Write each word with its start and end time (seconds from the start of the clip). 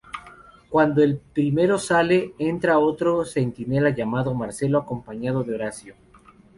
Cuando 0.71 1.03
el 1.03 1.19
primero 1.19 1.77
sale, 1.77 2.33
entra 2.39 2.79
otro 2.79 3.23
centinela 3.23 3.91
llamado 3.91 4.33
Marcelo 4.33 4.79
acompañado 4.79 5.43
de 5.43 5.53
Horacio. 5.53 5.93